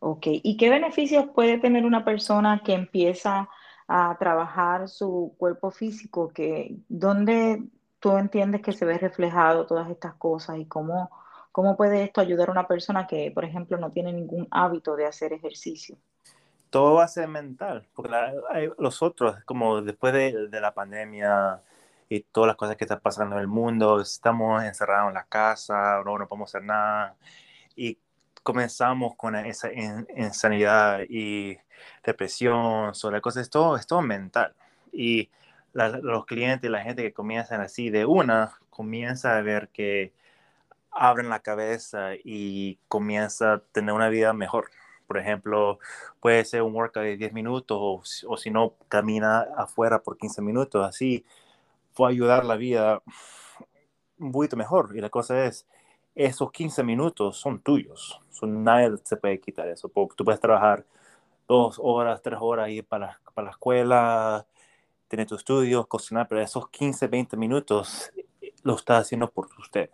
Ok, 0.00 0.26
¿y 0.30 0.56
qué 0.56 0.70
beneficios 0.70 1.26
puede 1.34 1.58
tener 1.58 1.84
una 1.84 2.04
persona 2.04 2.62
que 2.64 2.74
empieza 2.74 3.48
a 3.86 4.16
trabajar 4.18 4.88
su 4.88 5.34
cuerpo 5.38 5.70
físico? 5.70 6.28
Que, 6.28 6.76
¿Dónde 6.88 7.62
tú 7.98 8.16
entiendes 8.16 8.62
que 8.62 8.72
se 8.72 8.86
ve 8.86 8.98
reflejado 8.98 9.66
todas 9.66 9.90
estas 9.90 10.14
cosas 10.14 10.58
y 10.58 10.64
cómo, 10.66 11.10
cómo 11.52 11.76
puede 11.76 12.02
esto 12.02 12.20
ayudar 12.20 12.48
a 12.48 12.52
una 12.52 12.66
persona 12.66 13.06
que, 13.06 13.30
por 13.30 13.44
ejemplo, 13.44 13.76
no 13.76 13.90
tiene 13.90 14.12
ningún 14.12 14.48
hábito 14.50 14.96
de 14.96 15.06
hacer 15.06 15.32
ejercicio? 15.34 15.98
Todo 16.70 16.94
va 16.94 17.04
a 17.04 17.08
ser 17.08 17.28
mental, 17.28 17.86
porque 17.94 18.10
los 18.78 19.02
otros, 19.02 19.42
como 19.44 19.82
después 19.82 20.12
de, 20.12 20.60
la 20.60 20.72
pandemia 20.74 21.62
y 22.08 22.20
todas 22.20 22.48
las 22.48 22.56
cosas 22.56 22.76
que 22.76 22.84
están 22.84 23.00
pasando 23.00 23.36
en 23.36 23.42
el 23.42 23.48
mundo, 23.48 24.00
estamos 24.00 24.62
encerrados 24.64 25.08
en 25.08 25.14
la 25.14 25.24
casa, 25.24 26.02
no, 26.04 26.18
no 26.18 26.28
podemos 26.28 26.50
hacer 26.50 26.64
nada, 26.64 27.16
y 27.76 27.98
comenzamos 28.42 29.16
con 29.16 29.36
esa 29.36 29.70
insanidad 29.72 31.00
y 31.08 31.58
depresión, 32.04 32.94
sobre 32.94 33.16
la 33.16 33.20
cosa, 33.20 33.40
es 33.40 33.50
todo, 33.50 33.76
es 33.76 33.86
todo 33.86 34.02
mental. 34.02 34.54
Y 34.92 35.30
los 35.72 36.26
clientes, 36.26 36.70
la 36.70 36.82
gente 36.82 37.02
que 37.02 37.12
comienzan 37.12 37.60
así 37.60 37.90
de 37.90 38.06
una, 38.06 38.52
comienza 38.70 39.36
a 39.36 39.42
ver 39.42 39.68
que 39.68 40.12
abren 40.90 41.28
la 41.28 41.40
cabeza 41.40 42.12
y 42.24 42.78
comienza 42.88 43.54
a 43.54 43.58
tener 43.60 43.94
una 43.94 44.08
vida 44.08 44.32
mejor 44.32 44.70
por 45.10 45.18
ejemplo, 45.18 45.80
puede 46.20 46.44
ser 46.44 46.62
un 46.62 46.72
workout 46.72 47.04
de 47.04 47.16
10 47.16 47.32
minutos 47.32 47.76
o, 47.80 48.32
o 48.32 48.36
si 48.36 48.48
no, 48.48 48.74
camina 48.86 49.40
afuera 49.56 50.00
por 50.00 50.16
15 50.16 50.40
minutos. 50.40 50.86
Así 50.86 51.24
puede 51.96 52.12
ayudar 52.12 52.44
la 52.44 52.54
vida 52.54 53.02
un 54.20 54.30
poquito 54.30 54.56
mejor. 54.56 54.92
Y 54.94 55.00
la 55.00 55.10
cosa 55.10 55.46
es, 55.46 55.66
esos 56.14 56.52
15 56.52 56.84
minutos 56.84 57.36
son 57.38 57.58
tuyos. 57.60 58.20
Son, 58.30 58.62
nadie 58.62 58.96
se 59.02 59.16
puede 59.16 59.40
quitar 59.40 59.66
eso. 59.66 59.90
Tú 60.14 60.24
puedes 60.24 60.40
trabajar 60.40 60.86
dos 61.48 61.80
horas, 61.82 62.22
tres 62.22 62.38
horas 62.40 62.66
ahí 62.66 62.80
para, 62.80 63.18
para 63.34 63.46
la 63.46 63.50
escuela, 63.50 64.46
tener 65.08 65.26
tu 65.26 65.34
estudio, 65.34 65.88
cocinar, 65.88 66.28
pero 66.28 66.40
esos 66.40 66.68
15, 66.68 67.08
20 67.08 67.36
minutos 67.36 68.12
lo 68.62 68.76
estás 68.76 69.06
haciendo 69.06 69.28
por 69.28 69.48
usted. 69.58 69.90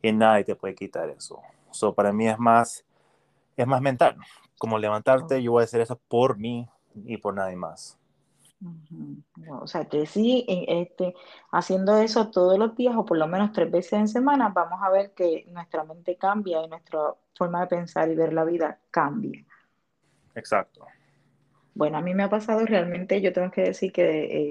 Y 0.00 0.12
nadie 0.12 0.44
te 0.44 0.54
puede 0.54 0.76
quitar 0.76 1.10
eso. 1.10 1.40
So, 1.72 1.92
para 1.92 2.12
mí 2.12 2.28
es 2.28 2.38
más, 2.38 2.84
es 3.56 3.66
más 3.66 3.80
mental 3.80 4.16
como 4.62 4.78
levantarte, 4.78 5.42
yo 5.42 5.50
voy 5.50 5.62
a 5.62 5.64
hacer 5.64 5.80
eso 5.80 6.00
por 6.06 6.38
mí 6.38 6.68
y 7.04 7.16
por 7.16 7.34
nadie 7.34 7.56
más. 7.56 7.98
O 9.60 9.66
sea, 9.66 9.86
que 9.86 10.06
sí, 10.06 10.44
este, 10.46 11.16
haciendo 11.50 11.96
eso 11.96 12.30
todos 12.30 12.56
los 12.60 12.76
días 12.76 12.94
o 12.96 13.04
por 13.04 13.18
lo 13.18 13.26
menos 13.26 13.50
tres 13.50 13.68
veces 13.72 13.94
en 13.94 14.06
semana, 14.06 14.50
vamos 14.50 14.78
a 14.80 14.88
ver 14.88 15.14
que 15.14 15.46
nuestra 15.48 15.82
mente 15.82 16.16
cambia 16.16 16.62
y 16.62 16.68
nuestra 16.68 17.12
forma 17.34 17.62
de 17.62 17.66
pensar 17.66 18.08
y 18.08 18.14
ver 18.14 18.32
la 18.32 18.44
vida 18.44 18.78
cambia. 18.92 19.44
Exacto. 20.36 20.86
Bueno, 21.74 21.98
a 21.98 22.00
mí 22.00 22.14
me 22.14 22.22
ha 22.22 22.30
pasado 22.30 22.64
realmente, 22.64 23.20
yo 23.20 23.32
tengo 23.32 23.50
que 23.50 23.62
decir 23.62 23.92
que 23.92 24.04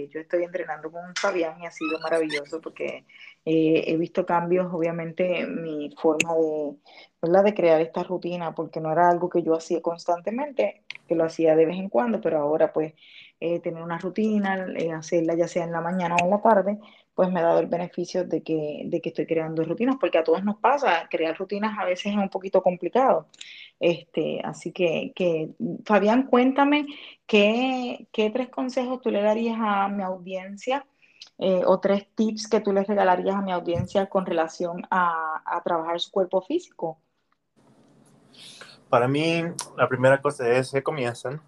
eh, 0.04 0.10
yo 0.10 0.20
estoy 0.20 0.44
entrenando 0.44 0.92
con 0.92 1.16
Fabián 1.16 1.58
y 1.62 1.68
ha 1.68 1.72
sido 1.72 1.98
maravilloso 2.02 2.60
porque 2.60 3.06
eh, 3.46 3.86
he 3.88 3.98
visto 3.98 4.26
cambios, 4.26 4.72
obviamente, 4.72 5.40
en 5.42 5.64
mi 5.64 5.90
forma 5.98 6.36
de, 6.36 7.44
de 7.44 7.54
crear 7.54 7.82
esta 7.82 8.04
rutina, 8.04 8.54
porque 8.54 8.80
no 8.80 8.92
era 8.92 9.10
algo 9.10 9.30
que 9.30 9.42
yo 9.44 9.56
hacía 9.56 9.82
constantemente, 9.82 10.84
que 11.08 11.16
lo 11.16 11.26
hacía 11.26 11.56
de 11.56 11.66
vez 11.66 11.78
en 11.78 11.90
cuando, 11.90 12.22
pero 12.22 12.40
ahora 12.40 12.72
pues 12.72 12.94
eh, 13.40 13.60
tener 13.60 13.82
una 13.82 13.98
rutina, 13.98 14.68
hacerla 14.96 15.36
ya 15.36 15.48
sea 15.48 15.64
en 15.64 15.72
la 15.72 15.82
mañana 15.82 16.16
o 16.22 16.24
en 16.24 16.30
la 16.30 16.42
tarde, 16.42 16.78
pues 17.16 17.32
me 17.32 17.40
ha 17.40 17.44
dado 17.44 17.60
el 17.60 17.68
beneficio 17.68 18.26
de 18.26 18.44
que, 18.44 18.84
de 18.86 19.02
que 19.02 19.10
estoy 19.10 19.26
creando 19.26 19.64
rutinas, 19.64 19.98
porque 20.00 20.20
a 20.20 20.24
todos 20.24 20.44
nos 20.44 20.58
pasa, 20.58 21.08
crear 21.10 21.36
rutinas 21.38 21.78
a 21.80 21.86
veces 21.86 22.14
es 22.14 22.18
un 22.18 22.30
poquito 22.30 22.62
complicado. 22.62 23.28
Este, 23.80 24.40
así 24.44 24.72
que, 24.72 25.12
que 25.16 25.50
Fabián, 25.86 26.28
cuéntame 26.28 26.86
qué, 27.26 28.08
qué 28.12 28.30
tres 28.30 28.50
consejos 28.50 29.02
tú 29.02 29.10
le 29.10 29.22
darías 29.24 29.58
a 29.60 29.88
mi 29.90 30.04
audiencia 30.04 30.86
eh, 31.38 31.64
o 31.66 31.80
tres 31.80 32.08
tips 32.16 32.48
que 32.48 32.62
tú 32.62 32.72
les 32.72 32.88
regalarías 32.88 33.36
a 33.36 33.42
mi 33.42 33.52
audiencia 33.52 34.08
con 34.08 34.26
relación 34.26 34.86
a, 34.90 35.42
a 35.46 35.62
trabajar 35.64 36.00
su 36.00 36.12
cuerpo 36.12 36.42
físico. 36.42 37.00
Para 38.90 39.08
mí, 39.08 39.44
la 39.78 39.88
primera 39.88 40.22
cosa 40.22 40.50
es 40.50 40.72
que 40.72 40.84
comienzan. 40.84 41.42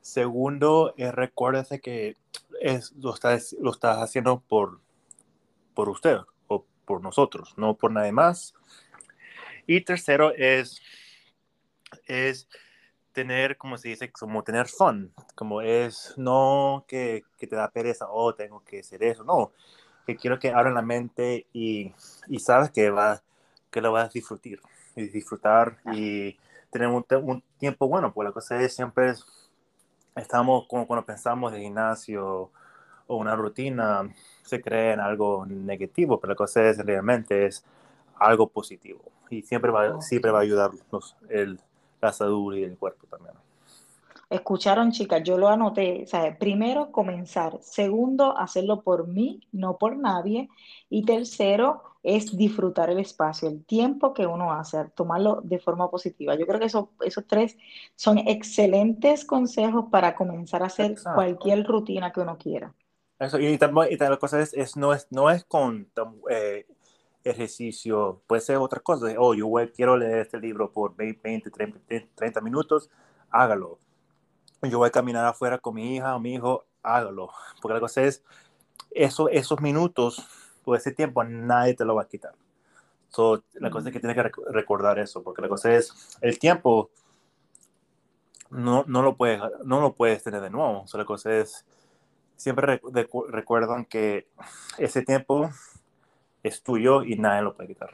Segundo, 0.00 0.94
es 0.96 1.14
recuérdese 1.14 1.80
que 1.80 2.16
es, 2.60 2.92
lo, 2.92 3.14
estás, 3.14 3.54
lo 3.60 3.70
estás 3.70 3.98
haciendo 3.98 4.40
por, 4.40 4.80
por 5.74 5.88
usted 5.88 6.18
o 6.48 6.64
por 6.84 7.02
nosotros, 7.02 7.54
no 7.56 7.74
por 7.74 7.92
nadie 7.92 8.12
más. 8.12 8.54
Y 9.66 9.82
tercero 9.82 10.32
es, 10.34 10.80
es 12.06 12.48
tener, 13.12 13.56
como 13.56 13.78
se 13.78 13.88
dice, 13.90 14.10
como 14.10 14.42
tener 14.42 14.68
fun, 14.68 15.12
como 15.34 15.60
es 15.62 16.14
no 16.16 16.84
que, 16.88 17.24
que, 17.38 17.46
te 17.46 17.56
da 17.56 17.70
pereza, 17.70 18.06
oh, 18.10 18.34
tengo 18.34 18.62
que 18.64 18.80
hacer 18.80 19.02
eso, 19.02 19.24
no, 19.24 19.52
que 20.06 20.16
quiero 20.16 20.38
que 20.38 20.50
abran 20.50 20.74
la 20.74 20.82
mente 20.82 21.46
y, 21.52 21.92
y 22.28 22.38
sabes 22.40 22.70
que, 22.70 22.90
va, 22.90 23.22
que 23.70 23.80
lo 23.80 23.92
vas 23.92 24.06
a 24.06 24.12
disfrutar, 24.12 24.58
y 24.96 25.08
disfrutar 25.08 25.78
y 25.92 26.38
tener 26.70 26.88
un, 26.88 27.04
un 27.22 27.42
tiempo 27.58 27.88
bueno, 27.88 28.12
pues 28.12 28.26
la 28.26 28.32
cosa 28.32 28.60
es 28.60 28.74
siempre 28.74 29.14
estamos 30.16 30.66
como 30.66 30.86
cuando 30.86 31.06
pensamos 31.06 31.52
de 31.52 31.60
gimnasio 31.60 32.50
o 33.06 33.16
una 33.16 33.36
rutina, 33.36 34.08
se 34.42 34.60
cree 34.60 34.92
en 34.92 35.00
algo 35.00 35.46
negativo, 35.46 36.20
pero 36.20 36.32
la 36.32 36.36
cosa 36.36 36.62
es 36.68 36.78
realmente 36.78 37.46
es 37.46 37.64
algo 38.18 38.48
positivo 38.48 39.02
y 39.30 39.42
siempre 39.42 39.70
va, 39.70 40.00
siempre 40.00 40.30
va 40.30 40.40
a 40.40 40.42
ayudarnos 40.42 41.16
el, 41.28 41.58
salud 42.10 42.56
y 42.56 42.64
el 42.64 42.76
cuerpo 42.76 43.06
también. 43.06 43.34
Escucharon, 44.28 44.92
chicas, 44.92 45.22
yo 45.22 45.36
lo 45.36 45.48
anoté. 45.48 46.06
Primero, 46.40 46.90
comenzar. 46.90 47.58
Segundo, 47.60 48.36
hacerlo 48.38 48.80
por 48.80 49.06
mí, 49.06 49.46
no 49.52 49.76
por 49.76 49.96
nadie. 49.96 50.48
Y 50.88 51.04
tercero, 51.04 51.82
es 52.02 52.36
disfrutar 52.36 52.90
el 52.90 52.98
espacio, 52.98 53.48
el 53.48 53.64
tiempo 53.64 54.12
que 54.12 54.26
uno 54.26 54.52
hace, 54.52 54.84
tomarlo 54.94 55.40
de 55.42 55.58
forma 55.58 55.90
positiva. 55.90 56.34
Yo 56.34 56.46
creo 56.46 56.58
que 56.58 56.66
eso, 56.66 56.90
esos 57.00 57.26
tres 57.26 57.56
son 57.94 58.18
excelentes 58.18 59.24
consejos 59.24 59.86
para 59.90 60.16
comenzar 60.16 60.62
a 60.62 60.66
hacer 60.66 60.96
cualquier 61.14 61.64
rutina 61.64 62.12
que 62.12 62.20
uno 62.20 62.36
quiera. 62.38 62.74
Eso, 63.18 63.38
y, 63.38 63.46
y, 63.46 63.58
la 63.58 64.16
cosa 64.16 64.40
es, 64.40 64.52
es, 64.52 64.76
no, 64.76 64.92
es, 64.92 65.06
no 65.10 65.30
es 65.30 65.44
con 65.44 65.88
eh, 66.28 66.66
ejercicio, 67.24 68.22
puede 68.26 68.40
ser 68.40 68.56
otra 68.56 68.80
cosa. 68.80 69.06
Oh, 69.18 69.34
yo 69.34 69.50
quiero 69.74 69.96
leer 69.96 70.18
este 70.18 70.38
libro 70.38 70.70
por 70.70 70.94
20, 70.96 71.50
30, 71.50 71.80
30 72.14 72.40
minutos, 72.40 72.90
hágalo. 73.30 73.78
Yo 74.62 74.78
voy 74.78 74.88
a 74.88 74.92
caminar 74.92 75.24
afuera 75.24 75.58
con 75.58 75.74
mi 75.74 75.96
hija 75.96 76.14
o 76.14 76.20
mi 76.20 76.34
hijo, 76.34 76.64
hágalo. 76.82 77.30
Porque 77.60 77.74
la 77.74 77.80
cosa 77.80 78.02
es, 78.02 78.22
eso, 78.90 79.28
esos 79.28 79.60
minutos 79.60 80.26
o 80.64 80.74
ese 80.74 80.92
tiempo 80.92 81.24
nadie 81.24 81.74
te 81.74 81.84
lo 81.84 81.94
va 81.94 82.02
a 82.02 82.08
quitar. 82.08 82.34
So, 83.08 83.44
la 83.54 83.70
cosa 83.70 83.88
es 83.88 83.92
que 83.92 84.00
tienes 84.00 84.16
que 84.16 84.30
recordar 84.50 84.98
eso, 84.98 85.22
porque 85.22 85.42
la 85.42 85.48
cosa 85.48 85.74
es, 85.74 86.16
el 86.22 86.38
tiempo 86.38 86.90
no, 88.50 88.84
no, 88.86 89.02
lo, 89.02 89.16
puedes, 89.16 89.40
no 89.64 89.80
lo 89.80 89.94
puedes 89.94 90.22
tener 90.22 90.40
de 90.40 90.50
nuevo. 90.50 90.86
So, 90.86 90.96
la 90.96 91.04
cosa 91.04 91.34
es, 91.34 91.66
siempre 92.36 92.80
recuerdan 93.28 93.84
que 93.84 94.28
ese 94.78 95.02
tiempo 95.02 95.50
es 96.42 96.62
tuyo 96.62 97.02
y 97.02 97.16
nadie 97.16 97.42
lo 97.42 97.54
puede 97.54 97.68
quitar. 97.68 97.90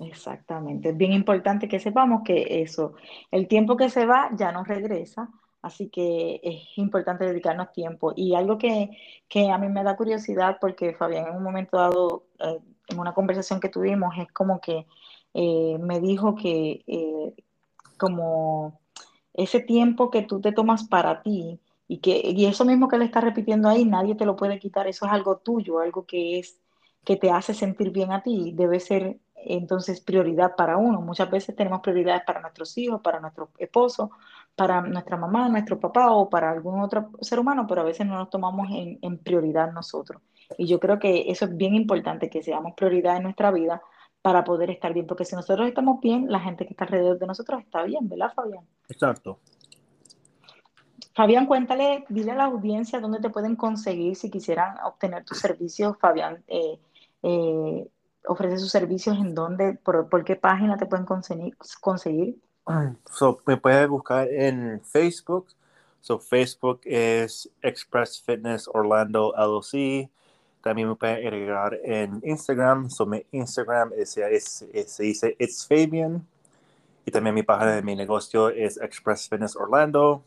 Exactamente. 0.00 0.90
Es 0.90 0.96
bien 0.96 1.12
importante 1.12 1.68
que 1.68 1.80
sepamos 1.80 2.22
que 2.24 2.62
eso, 2.62 2.94
el 3.30 3.46
tiempo 3.48 3.76
que 3.76 3.90
se 3.90 4.06
va 4.06 4.30
ya 4.34 4.52
no 4.52 4.64
regresa, 4.64 5.28
así 5.60 5.88
que 5.88 6.40
es 6.42 6.76
importante 6.76 7.24
dedicarnos 7.24 7.72
tiempo. 7.72 8.12
Y 8.16 8.34
algo 8.34 8.58
que, 8.58 8.90
que 9.28 9.50
a 9.50 9.58
mí 9.58 9.68
me 9.68 9.84
da 9.84 9.96
curiosidad, 9.96 10.58
porque 10.60 10.94
Fabián 10.94 11.28
en 11.28 11.36
un 11.36 11.42
momento 11.42 11.76
dado, 11.76 12.24
eh, 12.40 12.58
en 12.88 12.98
una 12.98 13.14
conversación 13.14 13.60
que 13.60 13.68
tuvimos, 13.68 14.16
es 14.18 14.30
como 14.32 14.60
que 14.60 14.86
eh, 15.34 15.78
me 15.80 16.00
dijo 16.00 16.34
que 16.34 16.82
eh, 16.86 17.34
como 17.96 18.80
ese 19.34 19.60
tiempo 19.60 20.10
que 20.10 20.22
tú 20.22 20.40
te 20.40 20.52
tomas 20.52 20.84
para 20.84 21.22
ti, 21.22 21.60
y 21.88 21.98
que 21.98 22.22
y 22.24 22.46
eso 22.46 22.64
mismo 22.64 22.88
que 22.88 22.98
le 22.98 23.04
está 23.04 23.20
repitiendo 23.20 23.68
ahí, 23.68 23.84
nadie 23.84 24.14
te 24.14 24.24
lo 24.24 24.36
puede 24.36 24.58
quitar, 24.58 24.86
eso 24.86 25.06
es 25.06 25.12
algo 25.12 25.38
tuyo, 25.38 25.80
algo 25.80 26.06
que 26.06 26.38
es 26.38 26.58
que 27.04 27.16
te 27.16 27.30
hace 27.30 27.54
sentir 27.54 27.90
bien 27.90 28.12
a 28.12 28.22
ti, 28.22 28.52
debe 28.54 28.80
ser 28.80 29.18
entonces 29.34 30.00
prioridad 30.00 30.54
para 30.56 30.76
uno. 30.76 31.00
Muchas 31.00 31.30
veces 31.30 31.56
tenemos 31.56 31.80
prioridades 31.80 32.22
para 32.24 32.40
nuestros 32.40 32.76
hijos, 32.78 33.00
para 33.00 33.20
nuestro 33.20 33.50
esposo, 33.58 34.10
para 34.54 34.80
nuestra 34.80 35.16
mamá, 35.16 35.48
nuestro 35.48 35.80
papá 35.80 36.12
o 36.12 36.30
para 36.30 36.50
algún 36.50 36.80
otro 36.80 37.10
ser 37.20 37.40
humano, 37.40 37.66
pero 37.66 37.80
a 37.80 37.84
veces 37.84 38.06
no 38.06 38.16
nos 38.16 38.30
tomamos 38.30 38.68
en, 38.70 38.98
en 39.02 39.18
prioridad 39.18 39.72
nosotros. 39.72 40.22
Y 40.58 40.66
yo 40.66 40.78
creo 40.78 40.98
que 40.98 41.30
eso 41.30 41.46
es 41.46 41.56
bien 41.56 41.74
importante, 41.74 42.30
que 42.30 42.42
seamos 42.42 42.74
prioridad 42.74 43.16
en 43.16 43.24
nuestra 43.24 43.50
vida 43.50 43.82
para 44.20 44.44
poder 44.44 44.70
estar 44.70 44.94
bien, 44.94 45.06
porque 45.06 45.24
si 45.24 45.34
nosotros 45.34 45.66
estamos 45.66 46.00
bien, 46.00 46.30
la 46.30 46.38
gente 46.38 46.64
que 46.64 46.72
está 46.72 46.84
alrededor 46.84 47.18
de 47.18 47.26
nosotros 47.26 47.60
está 47.60 47.82
bien, 47.82 48.08
¿verdad, 48.08 48.32
Fabián? 48.32 48.64
Exacto. 48.88 49.40
Fabián, 51.14 51.46
cuéntale, 51.46 52.04
dile 52.08 52.30
a 52.30 52.36
la 52.36 52.44
audiencia 52.44 53.00
dónde 53.00 53.18
te 53.18 53.28
pueden 53.28 53.56
conseguir 53.56 54.16
si 54.16 54.30
quisieran 54.30 54.76
obtener 54.84 55.24
tus 55.24 55.38
servicios. 55.38 55.96
Fabián 55.98 56.42
eh, 56.46 56.78
eh, 57.22 57.88
ofrece 58.26 58.58
sus 58.58 58.70
servicios 58.70 59.16
en 59.16 59.34
dónde, 59.34 59.74
por, 59.74 60.24
qué 60.24 60.36
página 60.36 60.76
te 60.76 60.86
pueden 60.86 61.06
conseguir. 61.06 61.56
conseguir? 61.80 62.36
So, 63.10 63.40
me 63.46 63.56
puedes 63.56 63.88
buscar 63.88 64.28
en 64.28 64.80
Facebook. 64.84 65.48
So, 66.00 66.18
Facebook 66.18 66.80
es 66.84 67.50
Express 67.60 68.20
Fitness 68.20 68.68
Orlando 68.72 69.32
LLC. 69.36 70.10
También 70.62 70.88
me 70.88 70.94
pueden 70.94 71.26
agregar 71.26 71.78
en 71.84 72.20
Instagram. 72.24 72.88
So, 72.90 73.06
mi 73.06 73.24
Instagram 73.32 73.92
es, 73.96 74.10
se 74.10 75.02
dice 75.02 75.36
It's 75.38 75.66
Fabian. 75.66 76.26
Y 77.04 77.10
también 77.10 77.34
mi 77.34 77.42
página 77.42 77.72
de 77.72 77.82
mi 77.82 77.96
negocio 77.96 78.48
es 78.48 78.76
Express 78.76 79.28
Fitness 79.28 79.56
Orlando. 79.56 80.24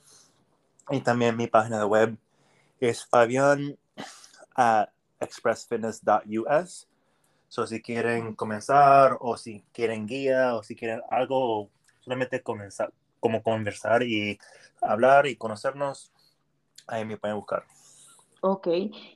Y 0.89 0.99
también 1.01 1.37
mi 1.37 1.47
página 1.47 1.79
de 1.79 1.85
web 1.85 2.17
es 2.79 3.05
Fabian 3.05 3.77
at 4.55 4.89
expressfitness.us. 5.19 6.87
So, 7.47 7.67
si 7.67 7.81
quieren 7.81 8.35
comenzar 8.35 9.17
o 9.19 9.37
si 9.37 9.63
quieren 9.71 10.07
guía 10.07 10.55
o 10.55 10.63
si 10.63 10.75
quieren 10.75 11.01
algo, 11.09 11.69
solamente 12.01 12.41
comenzar, 12.41 12.91
como 13.19 13.41
conversar 13.41 14.03
y 14.03 14.37
hablar 14.81 15.25
y 15.27 15.35
conocernos, 15.35 16.11
ahí 16.87 17.05
me 17.05 17.17
pueden 17.17 17.37
buscar. 17.37 17.63
Ok, 18.47 18.67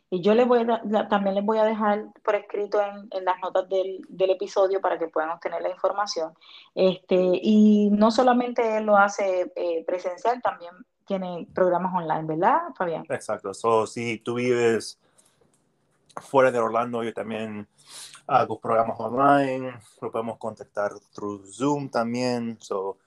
y 0.10 0.22
yo 0.22 0.34
les 0.34 0.48
voy 0.48 0.66
a, 0.68 1.08
también 1.08 1.36
les 1.36 1.46
voy 1.46 1.60
a 1.60 1.64
dejar 1.64 2.08
por 2.24 2.34
escrito 2.34 2.82
en, 2.82 3.08
en 3.12 3.26
las 3.26 3.40
notas 3.40 3.70
del, 3.70 4.02
del, 4.10 4.32
episodio 4.32 4.82
para 4.82 4.98
que 4.98 5.08
puedan 5.08 5.30
obtener 5.30 5.62
la 5.62 5.70
información. 5.70 6.34
Este, 6.74 7.40
y 7.40 7.90
no 7.92 8.10
solamente 8.10 8.78
él 8.78 8.86
lo 8.86 8.98
hace 8.98 9.52
eh, 9.56 9.84
presencial, 9.86 10.42
también 10.42 10.72
tiene 11.06 11.48
programas 11.54 11.94
online, 11.94 12.24
¿verdad, 12.24 12.60
Fabián? 12.76 13.04
Exacto, 13.10 13.54
so, 13.54 13.86
si 13.86 14.18
tú 14.18 14.36
vives 14.36 15.00
fuera 16.16 16.52
de 16.52 16.60
Orlando, 16.60 17.04
yo 17.04 17.14
también 17.14 17.68
hago 18.28 18.60
programas 18.60 19.00
online, 19.00 19.74
lo 20.02 20.12
podemos 20.12 20.38
contactar 20.38 20.92
through 21.14 21.46
Zoom 21.46 21.90
también, 21.90 22.58
so, 22.60 22.98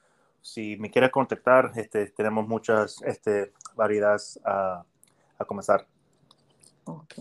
si 0.40 0.76
me 0.76 0.90
quieres 0.90 1.10
contactar, 1.10 1.72
este, 1.76 2.06
tenemos 2.08 2.46
muchas 2.48 3.00
este, 3.02 3.52
variedades 3.76 4.40
a, 4.44 4.84
a 5.38 5.44
comenzar. 5.44 5.86
Ok, 6.84 7.14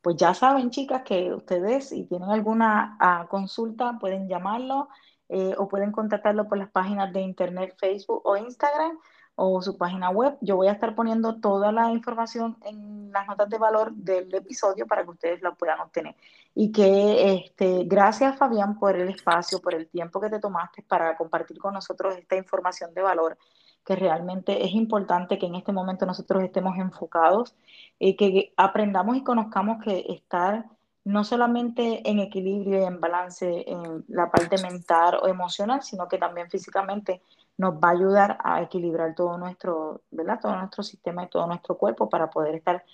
pues 0.00 0.16
ya 0.16 0.32
saben 0.32 0.70
chicas 0.70 1.02
que 1.02 1.34
ustedes 1.34 1.88
si 1.88 2.04
tienen 2.04 2.30
alguna 2.30 2.96
uh, 3.00 3.26
consulta 3.28 3.98
pueden 3.98 4.28
llamarlo 4.28 4.88
eh, 5.28 5.54
o 5.58 5.66
pueden 5.66 5.90
contactarlo 5.90 6.48
por 6.48 6.58
las 6.58 6.70
páginas 6.70 7.12
de 7.12 7.20
internet, 7.20 7.74
Facebook 7.80 8.22
o 8.24 8.36
Instagram 8.36 8.96
o 9.34 9.62
su 9.62 9.76
página 9.76 10.10
web. 10.10 10.36
Yo 10.40 10.56
voy 10.56 10.68
a 10.68 10.72
estar 10.72 10.94
poniendo 10.94 11.40
toda 11.40 11.72
la 11.72 11.90
información 11.90 12.56
en 12.64 13.10
las 13.12 13.26
notas 13.26 13.48
de 13.48 13.58
valor 13.58 13.92
del 13.92 14.32
episodio 14.34 14.86
para 14.86 15.04
que 15.04 15.10
ustedes 15.10 15.42
la 15.42 15.52
puedan 15.52 15.80
obtener. 15.80 16.14
Y 16.54 16.70
que 16.70 17.34
este, 17.34 17.84
gracias 17.84 18.36
Fabián 18.36 18.78
por 18.78 18.96
el 18.96 19.08
espacio, 19.08 19.60
por 19.60 19.74
el 19.74 19.88
tiempo 19.88 20.20
que 20.20 20.30
te 20.30 20.40
tomaste 20.40 20.82
para 20.82 21.16
compartir 21.16 21.58
con 21.58 21.74
nosotros 21.74 22.16
esta 22.16 22.36
información 22.36 22.92
de 22.94 23.02
valor 23.02 23.38
que 23.84 23.96
realmente 23.96 24.64
es 24.64 24.72
importante 24.74 25.38
que 25.38 25.46
en 25.46 25.56
este 25.56 25.72
momento 25.72 26.06
nosotros 26.06 26.42
estemos 26.44 26.78
enfocados 26.78 27.54
y 27.98 28.16
que 28.16 28.52
aprendamos 28.56 29.16
y 29.16 29.24
conozcamos 29.24 29.82
que 29.82 30.04
estar 30.08 30.66
no 31.04 31.24
solamente 31.24 32.08
en 32.08 32.20
equilibrio 32.20 32.80
y 32.80 32.84
en 32.84 33.00
balance 33.00 33.64
en 33.66 34.04
la 34.08 34.30
parte 34.30 34.60
mental 34.62 35.18
o 35.22 35.28
emocional, 35.28 35.82
sino 35.82 36.08
que 36.08 36.18
también 36.18 36.48
físicamente 36.48 37.22
nos 37.58 37.74
va 37.74 37.88
a 37.88 37.92
ayudar 37.92 38.38
a 38.42 38.62
equilibrar 38.62 39.14
todo 39.14 39.36
nuestro, 39.36 40.02
¿verdad? 40.10 40.38
Todo 40.40 40.56
nuestro 40.56 40.82
sistema 40.82 41.24
y 41.24 41.28
todo 41.28 41.46
nuestro 41.46 41.76
cuerpo 41.76 42.08
para 42.08 42.30
poder 42.30 42.54
estar 42.54 42.84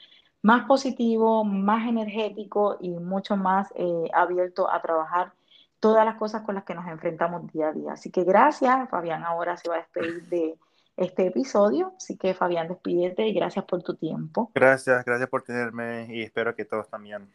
más 0.43 0.67
positivo, 0.67 1.45
más 1.45 1.89
energético 1.89 2.77
y 2.81 2.91
mucho 2.91 3.37
más 3.37 3.73
eh, 3.75 4.11
abierto 4.15 4.71
a 4.71 4.81
trabajar 4.81 5.33
todas 5.81 6.05
las 6.05 6.17
cosas 6.17 6.43
con 6.43 6.55
las 6.55 6.65
que 6.65 6.75
nos 6.75 6.87
enfrentamos 6.87 7.53
día 7.53 7.69
a 7.69 7.73
día. 7.73 7.93
Así 7.93 8.11
que 8.11 8.25
gracias, 8.25 8.89
Fabián 8.89 9.25
ahora 9.25 9.57
se 9.57 9.69
va 9.69 9.77
a 9.77 9.79
despedir 9.79 10.29
de 10.29 10.59
este 10.97 11.27
episodio. 11.27 11.93
Así 11.97 12.17
que 12.17 12.35
Fabián, 12.35 12.69
despídete 12.69 13.27
y 13.27 13.33
gracias 13.33 13.65
por 13.65 13.83
tu 13.83 13.95
tiempo. 13.95 14.51
Gracias, 14.55 15.05
gracias 15.05 15.29
por 15.29 15.43
tenerme 15.43 16.07
y 16.11 16.23
espero 16.23 16.55
que 16.55 16.65
todos 16.65 16.89
también. 16.89 17.29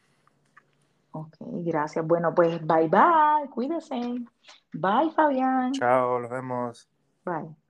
Ok, 1.15 1.35
gracias. 1.39 2.05
Bueno, 2.05 2.33
pues 2.33 2.59
bye 2.65 2.87
bye, 2.87 3.49
cuídense. 3.51 3.95
Bye, 4.73 5.11
Fabián. 5.15 5.71
Chao, 5.73 6.19
nos 6.19 6.31
vemos. 6.31 6.89
Bye. 7.23 7.62